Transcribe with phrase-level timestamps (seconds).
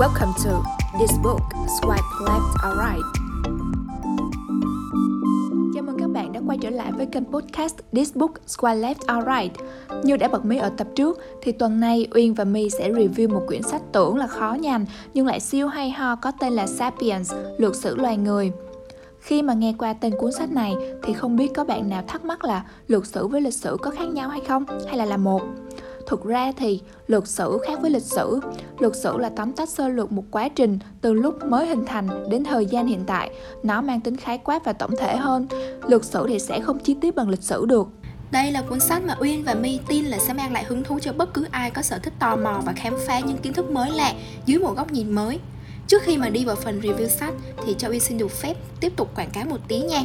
[0.00, 0.62] Welcome to
[0.98, 1.40] This Book
[1.80, 3.06] Swipe Left or Right.
[5.74, 9.18] Chào mừng các bạn đã quay trở lại với kênh podcast This Book Swipe Left
[9.18, 9.52] or Right.
[10.04, 13.28] Như đã bật mí ở tập trước thì tuần này Uyên và My sẽ review
[13.34, 16.66] một quyển sách tưởng là khó nhằn nhưng lại siêu hay ho có tên là
[16.66, 18.52] Sapiens, Lược sử loài người.
[19.20, 22.24] Khi mà nghe qua tên cuốn sách này thì không biết có bạn nào thắc
[22.24, 25.16] mắc là lược sử với lịch sử có khác nhau hay không hay là là
[25.16, 25.42] một
[26.06, 28.40] Thực ra thì luật sử khác với lịch sử.
[28.78, 32.08] luật sử là tóm tắt sơ lược một quá trình từ lúc mới hình thành
[32.30, 33.30] đến thời gian hiện tại.
[33.62, 35.46] Nó mang tính khái quát và tổng thể hơn.
[35.88, 37.88] luật sử thì sẽ không chi tiết bằng lịch sử được.
[38.30, 40.98] Đây là cuốn sách mà Uyên và My tin là sẽ mang lại hứng thú
[40.98, 43.70] cho bất cứ ai có sở thích tò mò và khám phá những kiến thức
[43.70, 44.12] mới lạ
[44.46, 45.38] dưới một góc nhìn mới.
[45.86, 47.34] Trước khi mà đi vào phần review sách,
[47.66, 50.02] thì cho Uyên xin được phép tiếp tục quảng cáo một tí nha.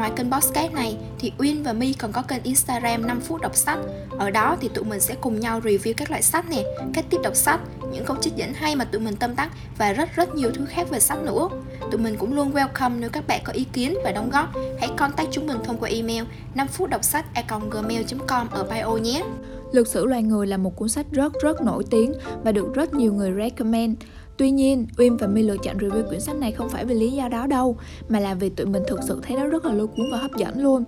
[0.00, 3.56] Ngoài kênh podcast này thì Uyên và My còn có kênh Instagram 5 phút đọc
[3.56, 3.78] sách.
[4.18, 6.62] Ở đó thì tụi mình sẽ cùng nhau review các loại sách nè,
[6.94, 7.60] cách tiếp đọc sách,
[7.92, 10.66] những câu trích dẫn hay mà tụi mình tâm đắc và rất rất nhiều thứ
[10.66, 11.48] khác về sách nữa.
[11.80, 14.48] Tụi mình cũng luôn welcome nếu các bạn có ý kiến và đóng góp,
[14.80, 17.24] hãy contact chúng mình thông qua email 5 phút đọc sách
[17.70, 19.24] gmail.com ở bio nhé.
[19.72, 22.12] Lực sử loài người là một cuốn sách rất rất nổi tiếng
[22.44, 23.96] và được rất nhiều người recommend.
[24.40, 27.10] Tuy nhiên, Uyên và My lựa chọn review quyển sách này không phải vì lý
[27.10, 27.76] do đó đâu,
[28.08, 30.30] mà là vì tụi mình thực sự thấy nó rất là lôi cuốn và hấp
[30.36, 30.84] dẫn luôn.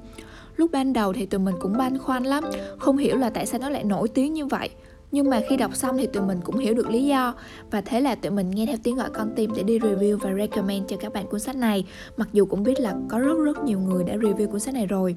[0.56, 2.44] Lúc ban đầu thì tụi mình cũng băn khoăn lắm,
[2.78, 4.70] không hiểu là tại sao nó lại nổi tiếng như vậy.
[5.11, 7.34] Nhưng mà khi đọc xong thì tụi mình cũng hiểu được lý do
[7.70, 10.34] Và thế là tụi mình nghe theo tiếng gọi con tim để đi review và
[10.34, 11.84] recommend cho các bạn cuốn sách này
[12.16, 14.87] Mặc dù cũng biết là có rất rất nhiều người đã review cuốn sách này
[14.87, 15.16] rồi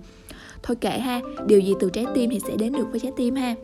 [0.64, 3.36] Thôi kệ ha, điều gì từ trái tim thì sẽ đến được với trái tim
[3.36, 3.55] ha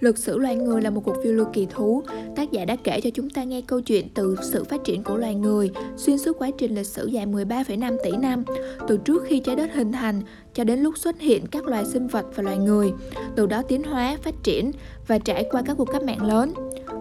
[0.00, 2.02] Lịch sử loài người là một cuộc phiêu lưu kỳ thú.
[2.36, 5.16] Tác giả đã kể cho chúng ta nghe câu chuyện từ sự phát triển của
[5.16, 8.44] loài người xuyên suốt quá trình lịch sử dài 13,5 tỷ năm,
[8.88, 10.22] từ trước khi trái đất hình thành
[10.54, 12.92] cho đến lúc xuất hiện các loài sinh vật và loài người,
[13.36, 14.70] từ đó tiến hóa, phát triển
[15.06, 16.52] và trải qua các cuộc cách mạng lớn.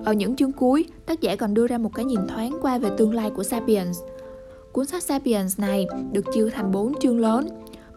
[0.06, 2.90] Ở những chương cuối, tác giả còn đưa ra một cái nhìn thoáng qua về
[2.98, 4.00] tương lai của Sapiens.
[4.72, 7.48] Cuốn sách Sapiens này được chia thành 4 chương lớn.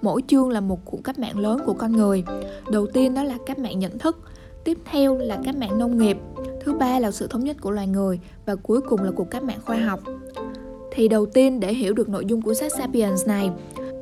[0.03, 2.25] Mỗi chương là một cuộc cách mạng lớn của con người.
[2.71, 4.19] Đầu tiên đó là cách mạng nhận thức,
[4.69, 6.17] tiếp theo là cách mạng nông nghiệp.
[6.61, 9.43] Thứ ba là sự thống nhất của loài người và cuối cùng là cuộc cách
[9.43, 10.01] mạng khoa học.
[10.93, 13.51] Thì đầu tiên để hiểu được nội dung của sách Sapiens này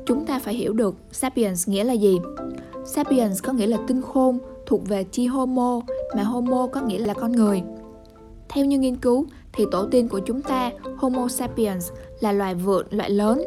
[0.05, 2.19] chúng ta phải hiểu được Sapiens nghĩa là gì.
[2.85, 5.81] Sapiens có nghĩa là tinh khôn thuộc về chi Homo
[6.15, 7.61] mà Homo có nghĩa là con người.
[8.49, 12.85] Theo như nghiên cứu thì tổ tiên của chúng ta Homo sapiens là loài vượn
[12.89, 13.43] loại lớn.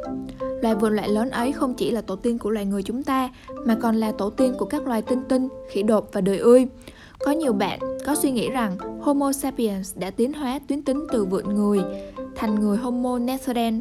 [0.62, 3.30] Loài vượn loại lớn ấy không chỉ là tổ tiên của loài người chúng ta
[3.64, 6.66] mà còn là tổ tiên của các loài tinh tinh, khỉ đột và đời ươi.
[7.25, 11.25] Có nhiều bạn có suy nghĩ rằng Homo sapiens đã tiến hóa tuyến tính từ
[11.25, 11.81] vượn người
[12.34, 13.75] thành người Homo neanderthal,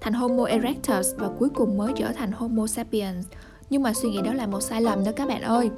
[0.00, 3.26] thành Homo erectus và cuối cùng mới trở thành Homo sapiens.
[3.70, 5.70] Nhưng mà suy nghĩ đó là một sai lầm đó các bạn ơi.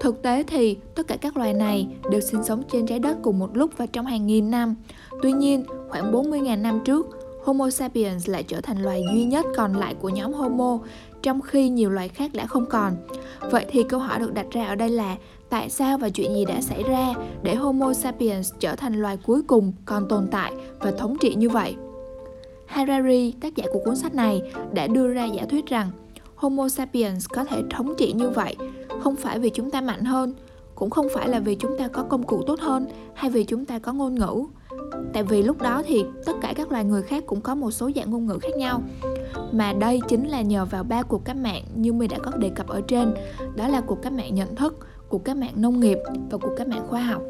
[0.00, 3.38] Thực tế thì tất cả các loài này đều sinh sống trên trái đất cùng
[3.38, 4.74] một lúc và trong hàng nghìn năm.
[5.22, 7.06] Tuy nhiên, khoảng 40.000 năm trước,
[7.44, 10.78] Homo sapiens lại trở thành loài duy nhất còn lại của nhóm Homo,
[11.22, 12.96] trong khi nhiều loài khác đã không còn.
[13.50, 15.16] Vậy thì câu hỏi được đặt ra ở đây là
[15.50, 19.42] tại sao và chuyện gì đã xảy ra để Homo sapiens trở thành loài cuối
[19.42, 21.74] cùng còn tồn tại và thống trị như vậy?
[22.66, 25.90] Harari, tác giả của cuốn sách này, đã đưa ra giả thuyết rằng
[26.34, 28.56] Homo sapiens có thể thống trị như vậy
[29.00, 30.34] không phải vì chúng ta mạnh hơn,
[30.74, 33.64] cũng không phải là vì chúng ta có công cụ tốt hơn hay vì chúng
[33.64, 34.44] ta có ngôn ngữ.
[35.12, 37.90] Tại vì lúc đó thì tất cả các loài người khác cũng có một số
[37.96, 38.82] dạng ngôn ngữ khác nhau
[39.52, 42.50] mà đây chính là nhờ vào ba cuộc cách mạng như mình đã có đề
[42.54, 43.14] cập ở trên
[43.56, 45.98] đó là cuộc cách mạng nhận thức cuộc cách mạng nông nghiệp
[46.30, 47.22] và cuộc cách mạng khoa học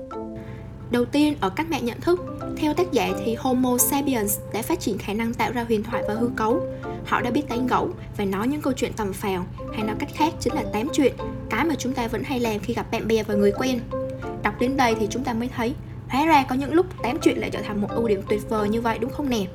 [0.90, 2.20] Đầu tiên, ở cách mạng nhận thức,
[2.56, 6.02] theo tác giả thì Homo sapiens đã phát triển khả năng tạo ra huyền thoại
[6.08, 6.60] và hư cấu.
[7.06, 10.08] Họ đã biết tán gẫu và nói những câu chuyện tầm phào, hay nói cách
[10.14, 11.14] khác chính là tám chuyện,
[11.50, 13.80] cái mà chúng ta vẫn hay làm khi gặp bạn bè và người quen.
[14.42, 15.74] Đọc đến đây thì chúng ta mới thấy,
[16.08, 18.68] hóa ra có những lúc tám chuyện lại trở thành một ưu điểm tuyệt vời
[18.68, 19.46] như vậy đúng không nè?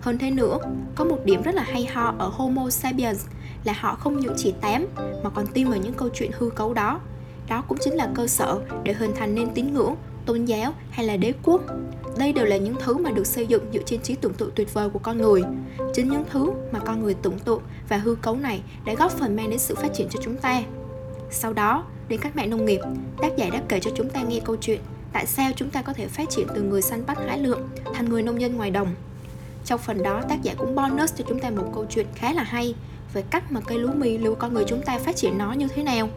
[0.00, 0.58] Hơn thế nữa,
[0.94, 3.26] có một điểm rất là hay ho ở Homo sapiens
[3.64, 4.86] là họ không những chỉ tám
[5.22, 7.00] mà còn tin vào những câu chuyện hư cấu đó.
[7.48, 9.94] Đó cũng chính là cơ sở để hình thành nên tín ngưỡng,
[10.26, 11.60] tôn giáo hay là đế quốc.
[12.16, 14.74] Đây đều là những thứ mà được xây dựng dựa trên trí tưởng tượng tuyệt
[14.74, 15.42] vời của con người.
[15.94, 19.36] Chính những thứ mà con người tưởng tượng và hư cấu này đã góp phần
[19.36, 20.62] mang đến sự phát triển cho chúng ta.
[21.30, 22.80] Sau đó, đến cách mạng nông nghiệp,
[23.22, 24.80] tác giả đã kể cho chúng ta nghe câu chuyện
[25.12, 27.58] tại sao chúng ta có thể phát triển từ người săn bắt hái lượm
[27.94, 28.94] thành người nông dân ngoài đồng
[29.64, 32.42] trong phần đó, tác giả cũng bonus cho chúng ta một câu chuyện khá là
[32.42, 32.74] hay
[33.12, 35.68] về cách mà cây lúa mì lưu con người chúng ta phát triển nó như
[35.68, 36.08] thế nào.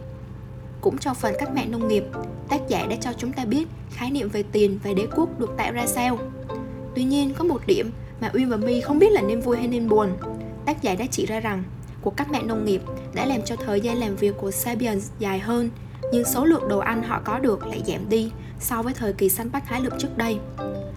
[0.80, 2.04] Cũng trong phần cách mạng nông nghiệp,
[2.48, 5.54] tác giả đã cho chúng ta biết khái niệm về tiền và đế quốc được
[5.56, 6.18] tạo ra sao.
[6.94, 7.90] Tuy nhiên, có một điểm
[8.20, 10.16] mà Uyên và My không biết là nên vui hay nên buồn.
[10.64, 11.62] Tác giả đã chỉ ra rằng
[12.02, 12.82] cuộc cách mạng nông nghiệp
[13.14, 15.70] đã làm cho thời gian làm việc của Sapiens dài hơn,
[16.12, 18.30] nhưng số lượng đồ ăn họ có được lại giảm đi
[18.60, 20.38] so với thời kỳ săn bắt hái lượm trước đây.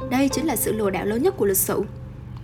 [0.10, 1.82] Đây chính là sự lừa đảo lớn nhất của lịch sử.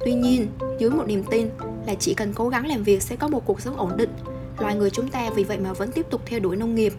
[0.05, 0.47] Tuy nhiên,
[0.79, 1.49] dưới một niềm tin
[1.87, 4.09] là chỉ cần cố gắng làm việc sẽ có một cuộc sống ổn định,
[4.59, 6.93] loài người chúng ta vì vậy mà vẫn tiếp tục theo đuổi nông nghiệp.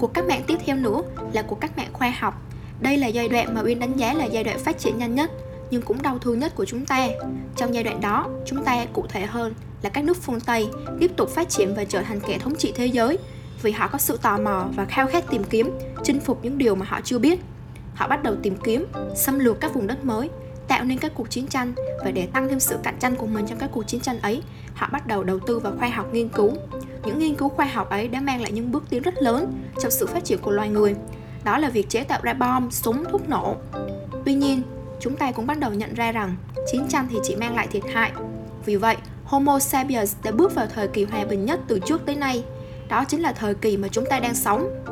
[0.00, 1.02] Cuộc cách mạng tiếp theo nữa
[1.32, 2.34] là cuộc cách mạng khoa học.
[2.80, 5.30] Đây là giai đoạn mà Uyên đánh giá là giai đoạn phát triển nhanh nhất,
[5.70, 7.08] nhưng cũng đau thương nhất của chúng ta.
[7.56, 10.68] Trong giai đoạn đó, chúng ta cụ thể hơn là các nước phương Tây
[11.00, 13.18] tiếp tục phát triển và trở thành kẻ thống trị thế giới
[13.62, 15.70] vì họ có sự tò mò và khao khát tìm kiếm,
[16.02, 17.40] chinh phục những điều mà họ chưa biết.
[17.94, 18.86] Họ bắt đầu tìm kiếm,
[19.16, 20.30] xâm lược các vùng đất mới,
[20.68, 21.72] tạo nên các cuộc chiến tranh
[22.04, 24.42] và để tăng thêm sự cạnh tranh của mình trong các cuộc chiến tranh ấy,
[24.74, 26.52] họ bắt đầu đầu tư vào khoa học nghiên cứu.
[27.04, 29.90] Những nghiên cứu khoa học ấy đã mang lại những bước tiến rất lớn trong
[29.90, 30.94] sự phát triển của loài người.
[31.44, 33.56] Đó là việc chế tạo ra bom, súng, thuốc nổ.
[34.24, 34.62] Tuy nhiên,
[35.00, 36.36] chúng ta cũng bắt đầu nhận ra rằng
[36.72, 38.12] chiến tranh thì chỉ mang lại thiệt hại.
[38.64, 42.16] Vì vậy, Homo sapiens đã bước vào thời kỳ hòa bình nhất từ trước tới
[42.16, 42.44] nay.
[42.92, 44.84] Đó chính là thời kỳ mà chúng ta đang sống.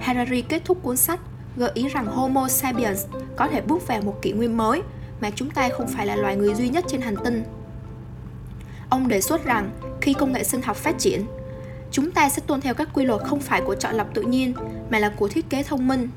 [0.00, 1.20] Harari kết thúc cuốn sách
[1.56, 3.06] gợi ý rằng Homo sapiens
[3.36, 4.82] có thể bước vào một kỷ nguyên mới
[5.20, 7.44] mà chúng ta không phải là loài người duy nhất trên hành tinh.
[8.88, 9.70] Ông đề xuất rằng
[10.00, 11.24] khi công nghệ sinh học phát triển,
[11.90, 14.54] chúng ta sẽ tuân theo các quy luật không phải của chọn lọc tự nhiên
[14.90, 16.08] mà là của thiết kế thông minh.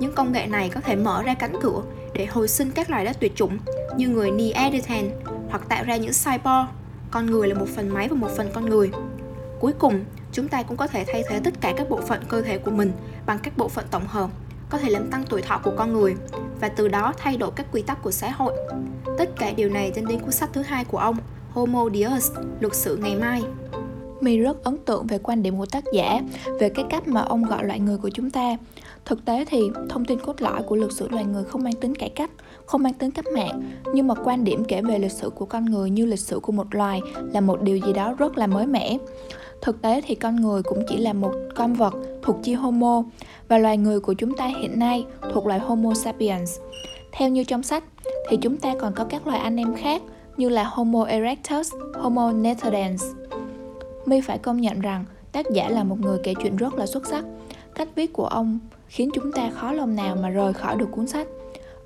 [0.00, 1.82] Những công nghệ này có thể mở ra cánh cửa
[2.12, 3.58] để hồi sinh các loài đã tuyệt chủng
[3.96, 5.04] như người Neanderthal
[5.50, 6.66] hoặc tạo ra những cyborg.
[7.10, 8.90] Con người là một phần máy và một phần con người.
[9.60, 10.04] Cuối cùng,
[10.34, 12.70] chúng ta cũng có thể thay thế tất cả các bộ phận cơ thể của
[12.70, 12.92] mình
[13.26, 14.30] bằng các bộ phận tổng hợp
[14.70, 16.14] có thể làm tăng tuổi thọ của con người
[16.60, 18.52] và từ đó thay đổi các quy tắc của xã hội.
[19.18, 21.16] Tất cả điều này dẫn đến cuốn sách thứ hai của ông,
[21.50, 23.42] Homo Deus, luật sự ngày mai.
[24.20, 26.20] mình rất ấn tượng về quan điểm của tác giả
[26.60, 28.56] về cái cách mà ông gọi loại người của chúng ta.
[29.04, 31.94] Thực tế thì thông tin cốt lõi của lịch sử loài người không mang tính
[31.94, 32.30] cải cách,
[32.66, 33.62] không mang tính cách mạng,
[33.94, 36.52] nhưng mà quan điểm kể về lịch sử của con người như lịch sử của
[36.52, 37.00] một loài
[37.32, 38.98] là một điều gì đó rất là mới mẻ.
[39.62, 43.02] Thực tế thì con người cũng chỉ là một con vật thuộc chi Homo
[43.48, 46.58] và loài người của chúng ta hiện nay thuộc loài Homo sapiens.
[47.12, 47.84] Theo như trong sách
[48.30, 50.02] thì chúng ta còn có các loài anh em khác
[50.36, 53.04] như là Homo erectus, Homo neanderthals.
[54.06, 57.06] My phải công nhận rằng tác giả là một người kể chuyện rất là xuất
[57.06, 57.24] sắc.
[57.74, 58.58] Cách viết của ông
[58.88, 61.26] khiến chúng ta khó lòng nào mà rời khỏi được cuốn sách.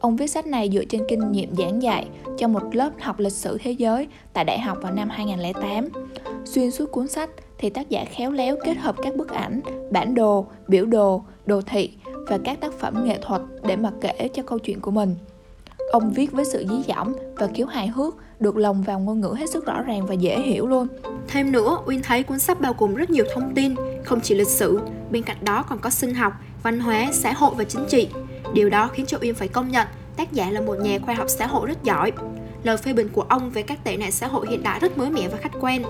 [0.01, 3.33] Ông viết sách này dựa trên kinh nghiệm giảng dạy cho một lớp học lịch
[3.33, 5.89] sử thế giới tại đại học vào năm 2008.
[6.45, 9.61] Xuyên suốt cuốn sách thì tác giả khéo léo kết hợp các bức ảnh,
[9.91, 11.91] bản đồ, biểu đồ, đồ thị
[12.29, 15.15] và các tác phẩm nghệ thuật để mà kể cho câu chuyện của mình.
[15.93, 19.35] Ông viết với sự dí dỏm và kiểu hài hước, được lồng vào ngôn ngữ
[19.39, 20.87] hết sức rõ ràng và dễ hiểu luôn.
[21.29, 24.49] Thêm nữa, Uyên thấy cuốn sách bao gồm rất nhiều thông tin, không chỉ lịch
[24.49, 24.81] sử,
[25.11, 26.33] bên cạnh đó còn có sinh học,
[26.63, 28.09] văn hóa, xã hội và chính trị.
[28.55, 31.27] Điều đó khiến cho Uyên phải công nhận tác giả là một nhà khoa học
[31.29, 32.13] xã hội rất giỏi.
[32.63, 35.11] Lời phê bình của ông về các tệ nạn xã hội hiện đại rất mới
[35.11, 35.83] mẻ và khách quan.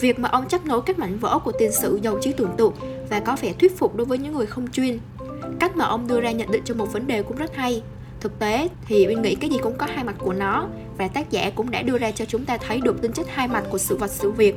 [0.00, 2.74] Việc mà ông chấp nối các mảnh vỡ của tiền sử giàu trí tưởng tượng
[3.10, 4.98] và có vẻ thuyết phục đối với những người không chuyên.
[5.60, 7.82] Cách mà ông đưa ra nhận định cho một vấn đề cũng rất hay.
[8.20, 10.68] Thực tế thì Uyên nghĩ cái gì cũng có hai mặt của nó
[10.98, 13.48] và tác giả cũng đã đưa ra cho chúng ta thấy được tính chất hai
[13.48, 14.56] mặt của sự vật sự việc.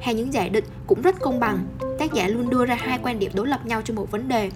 [0.00, 1.66] Hay những giải định cũng rất công bằng.
[1.98, 4.50] Tác giả luôn đưa ra hai quan điểm đối lập nhau cho một vấn đề.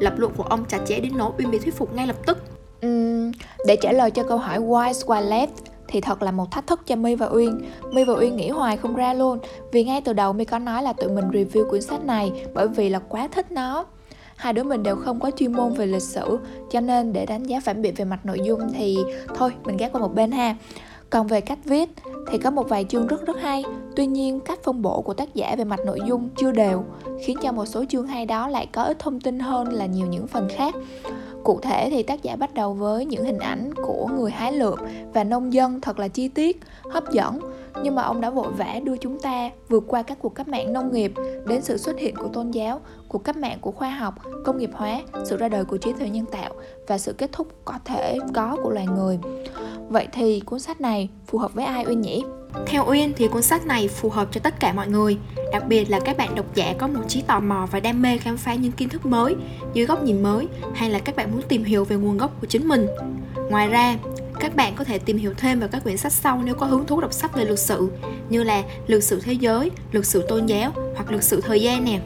[0.00, 2.38] Lập luận của ông chặt chẽ đến nỗi Uyên bị thuyết phục ngay lập tức.
[2.86, 3.32] Uhm,
[3.66, 5.46] để trả lời cho câu hỏi why why left
[5.90, 7.60] thì thật là một thách thức cho My và Uyên.
[7.92, 9.38] My và Uyên nghĩ hoài không ra luôn,
[9.72, 12.68] vì ngay từ đầu My có nói là tụi mình review quyển sách này bởi
[12.68, 13.84] vì là quá thích nó.
[14.36, 16.38] Hai đứa mình đều không có chuyên môn về lịch sử,
[16.70, 18.98] cho nên để đánh giá phản biện về mặt nội dung thì
[19.34, 20.56] thôi, mình gác qua một bên ha.
[21.10, 21.90] Còn về cách viết
[22.28, 23.64] thì có một vài chương rất rất hay.
[23.96, 26.84] Tuy nhiên cách phân bổ của tác giả về mặt nội dung chưa đều
[27.20, 30.06] Khiến cho một số chương hay đó lại có ít thông tin hơn là nhiều
[30.06, 30.74] những phần khác.
[31.44, 34.78] Cụ thể thì tác giả bắt đầu với những hình ảnh của người hái lượm
[35.14, 36.60] và nông dân thật là chi tiết,
[36.90, 37.38] hấp dẫn.
[37.82, 40.72] Nhưng mà ông đã vội vã đưa chúng ta vượt qua các cuộc cách mạng
[40.72, 41.12] nông nghiệp
[41.46, 44.70] đến sự xuất hiện của tôn giáo, cuộc cách mạng của khoa học, công nghiệp
[44.74, 46.50] hóa, sự ra đời của trí tuệ nhân tạo
[46.86, 49.18] và sự kết thúc có thể có của loài người.
[49.90, 52.22] Vậy thì cuốn sách này phù hợp với ai Uyên nhỉ?
[52.66, 55.16] Theo Uyên thì cuốn sách này phù hợp cho tất cả mọi người,
[55.52, 58.18] đặc biệt là các bạn độc giả có một trí tò mò và đam mê
[58.18, 59.34] khám phá những kiến thức mới,
[59.74, 62.46] dưới góc nhìn mới hay là các bạn muốn tìm hiểu về nguồn gốc của
[62.46, 62.86] chính mình.
[63.50, 63.96] Ngoài ra,
[64.40, 66.86] các bạn có thể tìm hiểu thêm về các quyển sách sau nếu có hứng
[66.86, 67.88] thú đọc sách về lịch sử
[68.28, 71.84] như là lịch sử thế giới, lịch sử tôn giáo hoặc lịch sử thời gian
[71.84, 72.00] nè.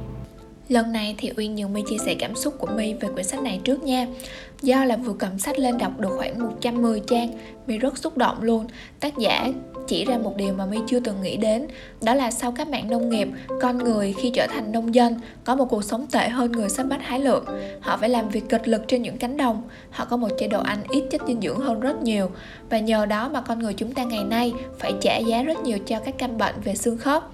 [0.69, 3.43] Lần này thì Uyên nhường My chia sẻ cảm xúc của My về quyển sách
[3.43, 4.07] này trước nha
[4.65, 7.29] Do là vừa cầm sách lên đọc được khoảng 110 trang
[7.67, 8.67] My rất xúc động luôn.
[9.01, 9.49] Tác giả
[9.87, 11.67] chỉ ra một điều mà My chưa từng nghĩ đến,
[12.03, 13.29] Đó là sau các mạng nông nghiệp,
[13.63, 16.83] Con người khi trở thành nông dân, Có một cuộc sống tệ hơn người sắp
[16.83, 17.45] bắt hái lượm.
[17.81, 19.63] Họ phải làm việc cực lực trên những cánh đồng.
[19.91, 22.31] Họ có một chế độ ăn ít chất dinh dưỡng hơn rất nhiều.
[22.71, 25.79] Và nhờ đó mà con người chúng ta ngày nay Phải trả giá rất nhiều
[25.87, 27.34] cho các căn bệnh về xương khớp.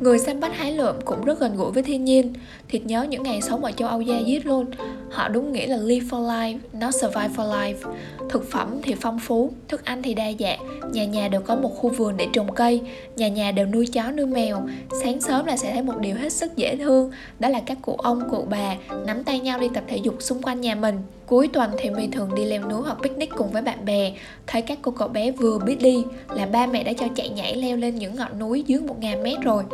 [0.00, 2.32] Người săn bắt hái lượm cũng rất gần gũi với thiên nhiên.
[2.68, 4.66] Thịt nhớ những ngày sống ở châu Âu da diết luôn.
[5.10, 7.92] Họ đúng nghĩa là live for life, not survive for life.
[8.28, 10.92] Thực phẩm thì phong phú, thức ăn thì đa dạng.
[10.92, 12.80] Nhà nhà đều có một khu vườn để trồng cây.
[13.16, 14.66] Nhà nhà đều nuôi chó nuôi mèo.
[15.02, 17.96] Sáng sớm là sẽ thấy một điều hết sức dễ thương Đó là các cụ
[17.98, 18.74] ông, cụ bà
[19.06, 21.02] nắm tay nhau đi tập thể dục xung quanh nhà mình.
[21.28, 24.12] Cuối tuần thì My thường đi leo núi hoặc picnic cùng với bạn bè.
[24.46, 26.04] Thấy các cô cậu bé vừa biết đi
[26.34, 29.40] là ba mẹ đã cho chạy nhảy leo lên những ngọn núi dưới 1.000 mét
[29.42, 29.64] rồi.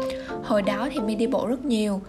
[0.43, 2.01] Hồi đó thì My đi bộ rất nhiều.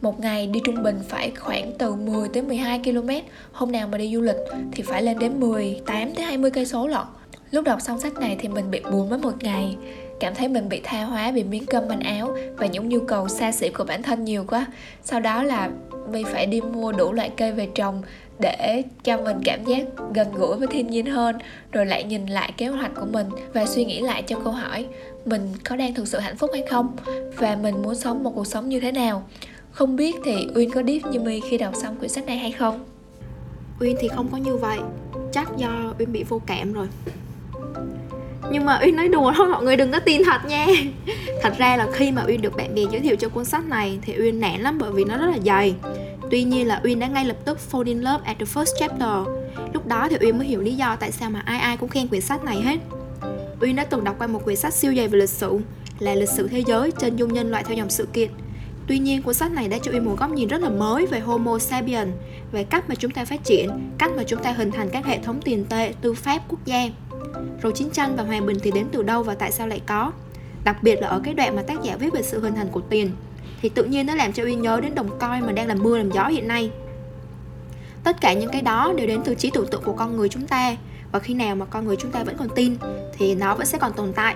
[0.00, 3.10] Một ngày đi trung bình phải khoảng từ 10 tới 12 km
[3.52, 4.36] Hôm nào mà đi du lịch
[4.72, 7.04] thì phải lên đến 18 tới 20 cây số lận.
[7.50, 9.76] Lúc đọc xong sách này thì mình bị buồn mất một ngày.
[10.20, 13.28] Cảm thấy mình bị tha hóa vì miếng cơm manh áo Và những nhu cầu
[13.28, 14.66] xa xỉ của bản thân nhiều quá.
[15.02, 15.70] Sau đó là
[16.06, 18.02] vì phải đi mua đủ loại cây về trồng
[18.40, 19.82] để cho mình cảm giác
[20.14, 21.38] gần gũi với thiên nhiên hơn,
[21.72, 24.86] rồi lại nhìn lại kế hoạch của mình và suy nghĩ lại cho câu hỏi,
[25.24, 26.96] mình có đang thực sự hạnh phúc hay không?
[27.36, 29.22] Và mình muốn sống một cuộc sống như thế nào?
[29.70, 32.52] Không biết thì uyên có deep như mi khi đọc xong quyển sách này hay
[32.52, 32.84] không?
[33.80, 34.78] Uyên thì không có như vậy.
[35.32, 36.86] Chắc do uyên bị vô cảm rồi.
[38.50, 40.66] Nhưng mà uyên nói đùa thôi, mọi người đừng có tin thật nha.
[41.42, 43.98] Thật ra là khi mà uyên được bạn bè giới thiệu cho cuốn sách này
[44.02, 45.74] thì uyên nản lắm bởi vì nó rất là dày
[46.30, 49.36] tuy nhiên là uyên đã ngay lập tức fall in love at the first chapter
[49.72, 52.08] lúc đó thì uyên mới hiểu lý do tại sao mà ai ai cũng khen
[52.08, 52.78] quyển sách này hết
[53.60, 55.58] uyên đã từng đọc qua một quyển sách siêu dày về lịch sử
[55.98, 58.30] là lịch sử thế giới trên dung nhân loại theo dòng sự kiện
[58.86, 61.20] Tuy nhiên, cuốn sách này đã cho Uyên một góc nhìn rất là mới về
[61.20, 62.10] Homo sapiens,
[62.52, 65.18] về cách mà chúng ta phát triển, cách mà chúng ta hình thành các hệ
[65.18, 66.88] thống tiền tệ, tư pháp, quốc gia.
[67.62, 70.12] Rồi chiến tranh và hòa bình thì đến từ đâu và tại sao lại có?
[70.64, 72.80] Đặc biệt là ở cái đoạn mà tác giả viết về sự hình thành của
[72.80, 73.10] tiền,
[73.64, 75.98] thì tự nhiên nó làm cho Uyên nhớ đến đồng coi mà đang làm mưa
[75.98, 76.70] làm gió hiện nay.
[78.04, 80.46] Tất cả những cái đó đều đến từ trí tưởng tượng của con người chúng
[80.46, 80.76] ta
[81.12, 82.76] và khi nào mà con người chúng ta vẫn còn tin
[83.18, 84.34] thì nó vẫn sẽ còn tồn tại.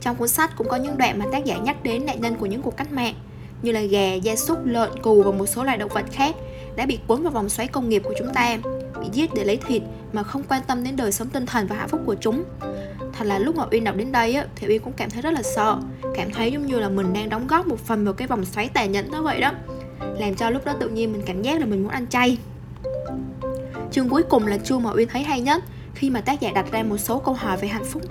[0.00, 2.46] Trong cuốn sách cũng có những đoạn mà tác giả nhắc đến nạn nhân của
[2.46, 3.14] những cuộc cách mạng
[3.62, 6.34] như là gà, gia súc, lợn, cừu và một số loài động vật khác
[6.76, 8.58] đã bị cuốn vào vòng xoáy công nghiệp của chúng ta,
[9.00, 11.76] bị giết để lấy thịt mà không quan tâm đến đời sống tinh thần và
[11.76, 12.44] hạnh phúc của chúng.
[13.18, 15.30] Thật là lúc mà Uyên đọc đến đây á, thì Uyên cũng cảm thấy rất
[15.30, 15.76] là sợ,
[16.14, 18.68] cảm thấy giống như là mình đang đóng góp một phần vào cái vòng xoáy
[18.68, 19.52] tàn nhẫn đó vậy đó.
[20.18, 22.38] Làm cho lúc đó tự nhiên mình cảm giác là mình muốn ăn chay.
[23.92, 26.66] Chương cuối cùng là chương mà Uyên thấy hay nhất khi mà tác giả đặt
[26.72, 28.02] ra một số câu hỏi về hạnh phúc.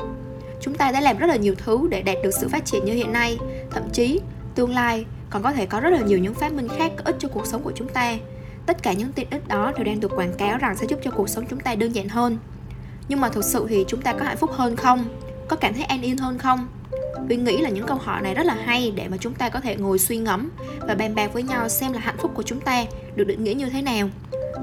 [0.62, 2.94] Chúng ta đã làm rất là nhiều thứ để đạt được sự phát triển như
[2.94, 3.38] hiện nay,
[3.72, 4.20] thậm chí
[4.56, 7.16] tương lai còn có thể có rất là nhiều những phát minh khác có ích
[7.20, 8.18] cho cuộc sống của chúng ta
[8.66, 11.12] tất cả những tiện ích đó đều đang được quảng cáo rằng sẽ giúp cho
[11.12, 12.38] cuộc sống chúng ta đơn giản hơn
[13.08, 15.06] nhưng mà thực sự thì chúng ta có hạnh phúc hơn không
[15.48, 16.68] có cảm thấy an yên hơn không
[17.28, 19.60] Huy nghĩ là những câu hỏi này rất là hay để mà chúng ta có
[19.60, 20.50] thể ngồi suy ngẫm
[20.88, 23.54] và bàn bạc với nhau xem là hạnh phúc của chúng ta được định nghĩa
[23.54, 24.10] như thế nào.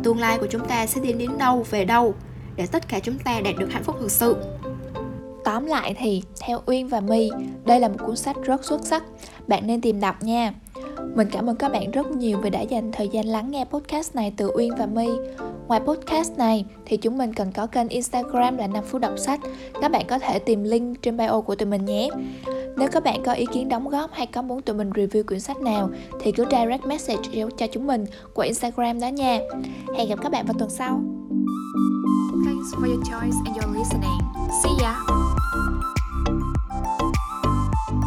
[0.02, 2.14] Tương lai của chúng ta sẽ đi đến đâu, về đâu
[2.56, 4.36] để tất cả chúng ta đạt được hạnh phúc thực sự.
[5.44, 7.30] Tóm lại thì theo Uyên và My,
[7.64, 9.02] đây là một cuốn sách rất xuất sắc.
[9.46, 10.52] Bạn nên tìm đọc nha.
[11.14, 14.14] Mình cảm ơn các bạn rất nhiều vì đã dành thời gian lắng nghe podcast
[14.14, 15.06] này từ Uyên và My.
[15.68, 19.40] Ngoài podcast này thì chúng mình còn có kênh Instagram là 5 phút đọc sách.
[19.80, 22.08] Các bạn có thể tìm link trên bio của tụi mình nhé.
[22.76, 25.40] Nếu các bạn có ý kiến đóng góp hay có muốn tụi mình review quyển
[25.40, 25.90] sách nào
[26.20, 27.22] thì cứ direct message
[27.56, 28.04] cho chúng mình
[28.34, 29.38] qua Instagram đó nha.
[29.96, 31.00] Hẹn gặp các bạn vào tuần sau.
[32.44, 34.20] Thanks for your choice and your listening.
[34.62, 35.79] See ya!